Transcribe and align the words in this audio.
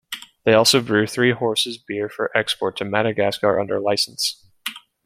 They 0.45 0.53
also 0.53 0.81
brew 0.81 1.05
Three 1.05 1.31
Horses 1.31 1.77
beer 1.77 2.09
for 2.09 2.35
export 2.35 2.75
to 2.77 2.85
Madagascar 2.85 3.59
under 3.59 3.79
licence. 3.79 4.43